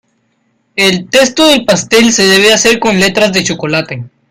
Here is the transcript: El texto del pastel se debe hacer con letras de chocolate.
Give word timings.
El 0.75 1.09
texto 1.11 1.45
del 1.45 1.63
pastel 1.63 2.11
se 2.11 2.23
debe 2.25 2.51
hacer 2.51 2.79
con 2.79 2.99
letras 2.99 3.31
de 3.33 3.43
chocolate. 3.43 4.05